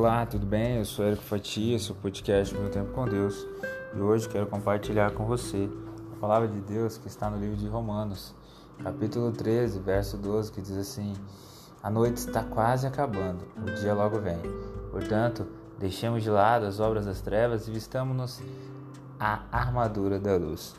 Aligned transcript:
Olá, 0.00 0.24
tudo 0.24 0.46
bem? 0.46 0.78
Eu 0.78 0.84
sou 0.86 1.04
Érico 1.04 1.22
Fatia, 1.22 1.78
sou 1.78 1.94
podcast 1.94 2.54
Meu 2.54 2.70
Tempo 2.70 2.90
com 2.92 3.04
Deus 3.04 3.46
e 3.94 4.00
hoje 4.00 4.26
quero 4.30 4.46
compartilhar 4.46 5.10
com 5.10 5.26
você 5.26 5.68
a 6.16 6.16
palavra 6.18 6.48
de 6.48 6.58
Deus 6.58 6.96
que 6.96 7.06
está 7.06 7.28
no 7.28 7.38
livro 7.38 7.54
de 7.54 7.68
Romanos, 7.68 8.34
capítulo 8.82 9.30
13, 9.30 9.78
verso 9.80 10.16
12, 10.16 10.52
que 10.52 10.62
diz 10.62 10.78
assim: 10.78 11.12
A 11.82 11.90
noite 11.90 12.16
está 12.16 12.42
quase 12.42 12.86
acabando, 12.86 13.44
o 13.58 13.74
dia 13.74 13.92
logo 13.92 14.18
vem. 14.18 14.38
Portanto, 14.90 15.46
deixemos 15.78 16.22
de 16.22 16.30
lado 16.30 16.64
as 16.64 16.80
obras 16.80 17.04
das 17.04 17.20
trevas 17.20 17.68
e 17.68 17.70
vistamos-nos 17.70 18.40
a 19.20 19.42
armadura 19.52 20.18
da 20.18 20.34
luz. 20.34 20.74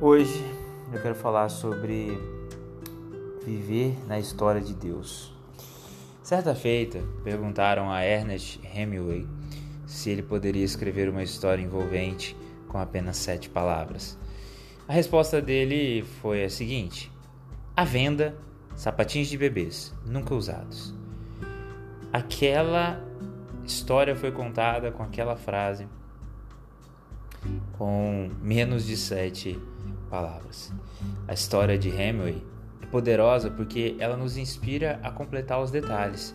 Hoje 0.00 0.44
eu 0.92 1.00
quero 1.00 1.14
falar 1.14 1.48
sobre 1.50 2.18
viver 3.44 3.96
na 4.08 4.18
história 4.18 4.60
de 4.60 4.74
Deus. 4.74 5.35
Certa 6.26 6.56
feita, 6.56 7.04
perguntaram 7.22 7.88
a 7.88 8.04
Ernest 8.04 8.60
Hemingway 8.74 9.28
se 9.86 10.10
ele 10.10 10.24
poderia 10.24 10.64
escrever 10.64 11.08
uma 11.08 11.22
história 11.22 11.62
envolvente 11.62 12.36
com 12.66 12.78
apenas 12.78 13.16
sete 13.16 13.48
palavras. 13.48 14.18
A 14.88 14.92
resposta 14.92 15.40
dele 15.40 16.02
foi 16.20 16.42
a 16.42 16.50
seguinte: 16.50 17.12
à 17.76 17.84
venda, 17.84 18.36
sapatinhos 18.74 19.28
de 19.28 19.38
bebês, 19.38 19.94
nunca 20.04 20.34
usados. 20.34 20.92
Aquela 22.12 23.00
história 23.64 24.16
foi 24.16 24.32
contada 24.32 24.90
com 24.90 25.04
aquela 25.04 25.36
frase 25.36 25.86
com 27.78 28.32
menos 28.42 28.84
de 28.84 28.96
sete 28.96 29.56
palavras. 30.10 30.74
A 31.28 31.34
história 31.34 31.78
de 31.78 31.88
Hemingway 31.88 32.55
poderosa 32.90 33.50
porque 33.50 33.96
ela 33.98 34.16
nos 34.16 34.36
inspira 34.36 35.00
a 35.02 35.10
completar 35.10 35.60
os 35.60 35.70
detalhes. 35.70 36.34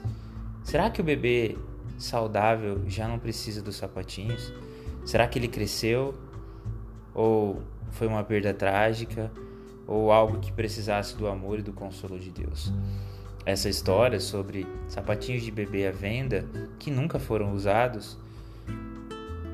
Será 0.64 0.90
que 0.90 1.02
o 1.02 1.04
bebê 1.04 1.58
saudável 1.98 2.82
já 2.88 3.08
não 3.08 3.18
precisa 3.18 3.62
dos 3.62 3.76
sapatinhos? 3.76 4.54
Será 5.06 5.28
que 5.28 5.40
ele 5.40 5.48
cresceu? 5.48 6.14
Ou 7.14 7.62
foi 7.92 8.08
uma 8.08 8.24
perda 8.24 8.54
trágica? 8.54 9.32
Ou 9.88 10.12
algo 10.12 10.40
que 10.40 10.52
precisasse 10.52 11.18
do 11.18 11.28
amor 11.28 11.60
e 11.60 11.62
do 11.62 11.74
consolo 11.74 12.20
de 12.20 12.30
Deus? 12.30 12.72
Essa 13.46 13.70
história 13.70 14.20
sobre 14.20 14.68
sapatinhos 14.88 15.42
de 15.44 15.52
bebê 15.52 15.88
à 15.88 15.92
venda 15.92 16.46
que 16.78 16.92
nunca 16.92 17.18
foram 17.18 17.54
usados 17.54 18.18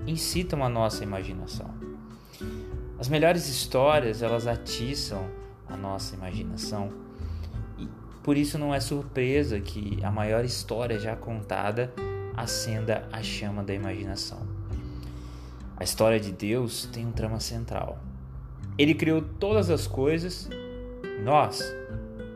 incitam 0.06 0.64
a 0.64 0.70
nossa 0.70 1.04
imaginação. 1.04 1.70
As 3.00 3.08
melhores 3.08 3.48
histórias, 3.48 4.22
elas 4.22 4.48
atiçam 4.48 5.30
a 5.70 5.78
nossa 5.78 6.16
imaginação. 6.16 6.92
E 7.78 7.88
por 8.24 8.38
isso 8.38 8.58
não 8.58 8.74
é 8.74 8.80
surpresa 8.80 9.60
que 9.60 10.00
a 10.04 10.12
maior 10.12 10.44
história 10.46 11.00
já 11.00 11.16
contada 11.16 11.94
acenda 12.36 13.08
a 13.12 13.22
chama 13.24 13.64
da 13.64 13.74
imaginação. 13.74 14.40
A 15.76 15.84
história 15.84 16.20
de 16.20 16.32
Deus 16.32 16.88
tem 16.92 17.06
um 17.06 17.12
trama 17.12 17.40
central. 17.40 18.00
Ele 18.78 18.94
criou 18.94 19.22
todas 19.22 19.70
as 19.70 19.88
coisas, 19.88 20.50
nós, 21.24 21.62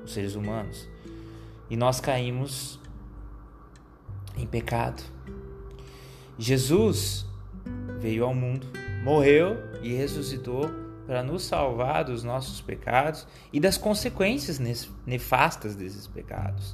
os 0.03 0.13
seres 0.13 0.35
humanos, 0.35 0.87
e 1.69 1.77
nós 1.77 1.99
caímos 1.99 2.79
em 4.35 4.45
pecado. 4.45 5.03
Jesus 6.37 7.25
veio 7.99 8.25
ao 8.25 8.33
mundo, 8.33 8.67
morreu 9.03 9.57
e 9.83 9.93
ressuscitou 9.93 10.69
para 11.11 11.23
nos 11.23 11.43
salvar 11.43 12.05
dos 12.05 12.23
nossos 12.23 12.61
pecados 12.61 13.27
e 13.51 13.59
das 13.59 13.77
consequências 13.77 14.61
nefastas 15.05 15.75
desses 15.75 16.07
pecados. 16.07 16.73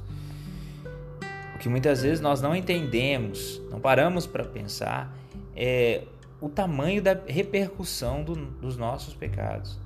O 1.56 1.58
que 1.58 1.68
muitas 1.68 2.04
vezes 2.04 2.20
nós 2.20 2.40
não 2.40 2.54
entendemos, 2.54 3.60
não 3.68 3.80
paramos 3.80 4.28
para 4.28 4.44
pensar, 4.44 5.12
é 5.56 6.04
o 6.40 6.48
tamanho 6.48 7.02
da 7.02 7.20
repercussão 7.26 8.22
do, 8.22 8.36
dos 8.36 8.76
nossos 8.76 9.12
pecados. 9.12 9.76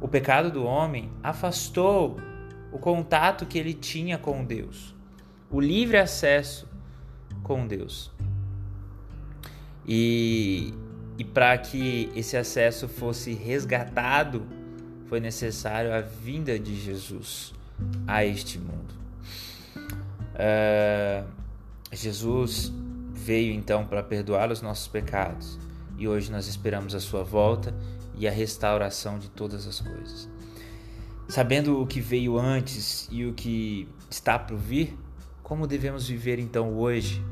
O 0.00 0.06
pecado 0.06 0.52
do 0.52 0.64
homem 0.64 1.10
afastou 1.20 2.20
o 2.70 2.78
contato 2.78 3.44
que 3.44 3.58
ele 3.58 3.74
tinha 3.74 4.16
com 4.16 4.44
Deus, 4.44 4.94
o 5.50 5.58
livre 5.58 5.96
acesso 5.96 6.68
com 7.42 7.66
Deus. 7.66 8.12
E 9.84 10.72
e 11.18 11.24
para 11.24 11.56
que 11.58 12.10
esse 12.14 12.36
acesso 12.36 12.88
fosse 12.88 13.32
resgatado, 13.32 14.44
foi 15.06 15.20
necessário 15.20 15.92
a 15.92 16.00
vinda 16.00 16.58
de 16.58 16.74
Jesus 16.74 17.54
a 18.06 18.24
este 18.24 18.58
mundo. 18.58 18.94
Uh, 20.34 21.24
Jesus 21.92 22.72
veio 23.12 23.52
então 23.54 23.86
para 23.86 24.02
perdoar 24.02 24.50
os 24.50 24.60
nossos 24.60 24.88
pecados 24.88 25.58
e 25.96 26.08
hoje 26.08 26.30
nós 26.30 26.48
esperamos 26.48 26.94
a 26.94 27.00
sua 27.00 27.22
volta 27.22 27.74
e 28.16 28.26
a 28.26 28.30
restauração 28.30 29.18
de 29.18 29.28
todas 29.30 29.66
as 29.66 29.80
coisas. 29.80 30.28
Sabendo 31.28 31.80
o 31.80 31.86
que 31.86 32.00
veio 32.00 32.38
antes 32.38 33.08
e 33.10 33.24
o 33.24 33.32
que 33.32 33.88
está 34.10 34.38
por 34.38 34.58
vir, 34.58 34.96
como 35.42 35.66
devemos 35.66 36.08
viver 36.08 36.38
então 36.38 36.74
hoje 36.74 37.22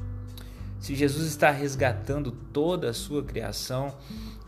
se 0.83 0.97
Jesus 0.97 1.29
está 1.29 1.53
resgatando 1.53 2.33
toda 2.33 2.91
a 2.91 2.93
sua 2.93 3.23
criação 3.23 3.97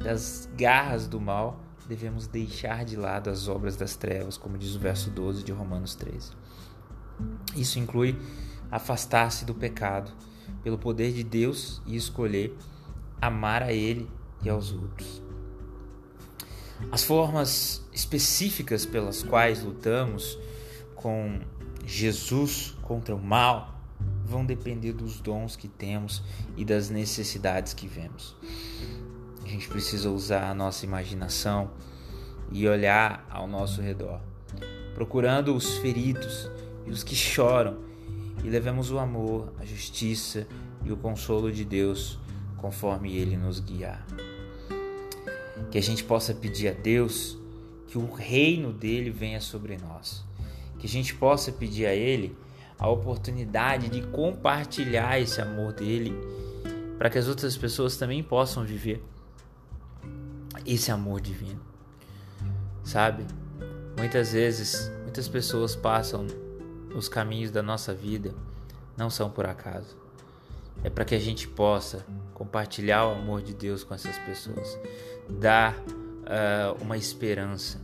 das 0.00 0.48
garras 0.56 1.06
do 1.06 1.20
mal, 1.20 1.60
devemos 1.88 2.26
deixar 2.26 2.84
de 2.84 2.96
lado 2.96 3.30
as 3.30 3.46
obras 3.46 3.76
das 3.76 3.94
trevas, 3.94 4.36
como 4.36 4.58
diz 4.58 4.74
o 4.74 4.80
verso 4.80 5.10
12 5.10 5.44
de 5.44 5.52
Romanos 5.52 5.94
13. 5.94 6.32
Isso 7.54 7.78
inclui 7.78 8.18
afastar-se 8.68 9.44
do 9.44 9.54
pecado 9.54 10.10
pelo 10.64 10.76
poder 10.76 11.12
de 11.12 11.22
Deus 11.22 11.80
e 11.86 11.94
escolher 11.94 12.52
amar 13.22 13.62
a 13.62 13.72
Ele 13.72 14.10
e 14.42 14.50
aos 14.50 14.72
outros. 14.72 15.22
As 16.90 17.04
formas 17.04 17.80
específicas 17.92 18.84
pelas 18.84 19.22
quais 19.22 19.62
lutamos 19.62 20.36
com 20.96 21.42
Jesus 21.86 22.76
contra 22.82 23.14
o 23.14 23.22
mal 23.22 23.73
vão 24.24 24.44
depender 24.44 24.92
dos 24.92 25.20
dons 25.20 25.56
que 25.56 25.68
temos 25.68 26.22
e 26.56 26.64
das 26.64 26.90
necessidades 26.90 27.74
que 27.74 27.86
vemos. 27.86 28.36
A 29.44 29.48
gente 29.48 29.68
precisa 29.68 30.10
usar 30.10 30.50
a 30.50 30.54
nossa 30.54 30.84
imaginação 30.84 31.70
e 32.50 32.66
olhar 32.66 33.26
ao 33.30 33.46
nosso 33.46 33.80
redor, 33.80 34.20
procurando 34.94 35.54
os 35.54 35.76
feridos 35.78 36.50
e 36.86 36.90
os 36.90 37.02
que 37.02 37.14
choram, 37.16 37.78
e 38.42 38.48
levemos 38.48 38.90
o 38.90 38.98
amor, 38.98 39.52
a 39.58 39.64
justiça 39.64 40.46
e 40.84 40.92
o 40.92 40.96
consolo 40.96 41.50
de 41.50 41.64
Deus 41.64 42.18
conforme 42.56 43.16
Ele 43.16 43.36
nos 43.36 43.60
guiar. 43.60 44.06
Que 45.70 45.78
a 45.78 45.82
gente 45.82 46.04
possa 46.04 46.34
pedir 46.34 46.68
a 46.68 46.72
Deus 46.72 47.38
que 47.86 47.98
o 47.98 48.12
reino 48.12 48.72
dele 48.72 49.10
venha 49.10 49.40
sobre 49.40 49.76
nós. 49.76 50.24
Que 50.78 50.86
a 50.86 50.88
gente 50.88 51.14
possa 51.14 51.52
pedir 51.52 51.86
a 51.86 51.94
Ele 51.94 52.36
a 52.78 52.88
oportunidade 52.88 53.88
de 53.88 54.02
compartilhar 54.02 55.20
esse 55.20 55.40
amor 55.40 55.72
dele 55.72 56.12
para 56.98 57.10
que 57.10 57.18
as 57.18 57.28
outras 57.28 57.56
pessoas 57.56 57.96
também 57.96 58.22
possam 58.22 58.64
viver 58.64 59.02
esse 60.66 60.90
amor 60.90 61.20
divino. 61.20 61.60
Sabe? 62.82 63.26
Muitas 63.96 64.32
vezes, 64.32 64.90
muitas 65.02 65.28
pessoas 65.28 65.74
passam 65.74 66.26
os 66.94 67.08
caminhos 67.08 67.50
da 67.50 67.62
nossa 67.62 67.92
vida 67.92 68.34
não 68.96 69.10
são 69.10 69.30
por 69.30 69.46
acaso. 69.46 69.96
É 70.82 70.90
para 70.90 71.04
que 71.04 71.14
a 71.14 71.20
gente 71.20 71.48
possa 71.48 72.04
compartilhar 72.32 73.06
o 73.06 73.12
amor 73.12 73.42
de 73.42 73.54
Deus 73.54 73.82
com 73.82 73.94
essas 73.94 74.16
pessoas, 74.18 74.78
dar 75.28 75.76
uh, 75.78 76.82
uma 76.82 76.96
esperança 76.96 77.80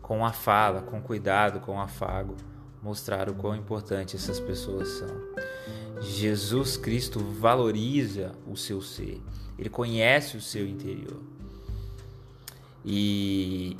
com 0.00 0.24
a 0.24 0.32
fala, 0.32 0.82
com 0.82 1.00
cuidado, 1.00 1.60
com 1.60 1.80
afago 1.80 2.36
mostrar 2.84 3.30
o 3.30 3.34
quão 3.34 3.56
importante 3.56 4.14
essas 4.14 4.38
pessoas 4.38 4.88
são. 4.88 5.08
Jesus 6.02 6.76
Cristo 6.76 7.18
valoriza 7.18 8.32
o 8.46 8.58
seu 8.58 8.82
ser, 8.82 9.22
ele 9.58 9.70
conhece 9.70 10.36
o 10.36 10.40
seu 10.40 10.66
interior 10.66 11.22
e, 12.84 13.74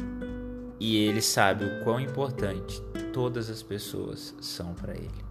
e 0.81 0.97
ele 0.97 1.21
sabe 1.21 1.67
o 1.67 1.85
quão 1.85 2.01
importante 2.01 2.81
todas 3.13 3.51
as 3.51 3.63
pessoas 3.63 4.35
são 4.41 4.73
para 4.73 4.95
ele. 4.95 5.25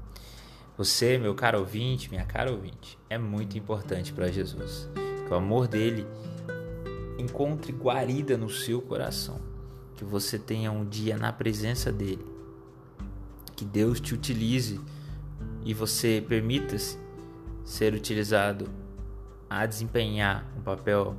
Você, 0.78 1.18
meu 1.18 1.34
caro 1.34 1.60
ouvinte, 1.60 2.12
minha 2.12 2.26
cara 2.26 2.52
ouvinte, 2.52 3.00
é 3.10 3.18
muito 3.18 3.58
importante 3.58 4.14
para 4.14 4.31
Jesus. 4.31 4.88
Que 5.26 5.34
o 5.34 5.36
amor 5.36 5.68
dele 5.68 6.06
encontre 7.18 7.72
guarida 7.72 8.38
no 8.38 8.50
seu 8.50 8.81
coração. 8.81 9.40
Que 9.96 10.04
você 10.04 10.38
tenha 10.38 10.72
um 10.72 10.84
dia 10.84 11.16
na 11.16 11.31
presença 11.31 11.92
dele 11.92 12.32
que 13.56 13.66
Deus 13.66 14.00
te 14.00 14.14
utilize 14.14 14.80
e 15.64 15.74
você 15.74 16.24
permita-se 16.28 16.98
ser 17.64 17.94
utilizado 17.94 18.70
a 19.50 19.66
desempenhar 19.66 20.46
um 20.58 20.62
papel 20.62 21.16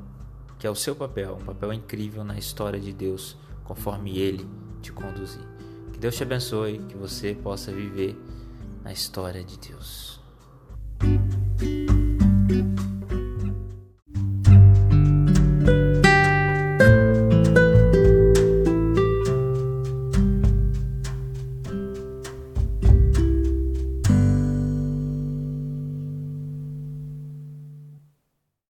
que 0.58 0.66
é 0.66 0.70
o 0.70 0.74
seu 0.74 0.96
papel, 0.96 1.38
um 1.40 1.44
papel 1.44 1.72
incrível 1.72 2.24
na 2.24 2.38
história 2.38 2.80
de 2.80 2.92
Deus, 2.92 3.36
conforme 3.64 4.18
Ele 4.18 4.48
te 4.80 4.92
conduzir. 4.92 5.42
Que 5.92 5.98
Deus 5.98 6.16
te 6.16 6.22
abençoe, 6.22 6.78
que 6.88 6.96
você 6.96 7.34
possa 7.34 7.72
viver 7.72 8.16
na 8.82 8.92
história 8.92 9.44
de 9.44 9.58
Deus. 9.58 10.23